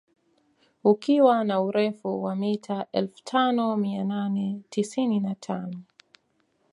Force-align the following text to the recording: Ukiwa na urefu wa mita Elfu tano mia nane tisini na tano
Ukiwa 0.83 1.43
na 1.43 1.61
urefu 1.61 2.23
wa 2.23 2.35
mita 2.35 2.87
Elfu 2.91 3.23
tano 3.23 3.77
mia 3.77 4.03
nane 4.03 4.61
tisini 4.69 5.19
na 5.19 5.35
tano 5.35 5.81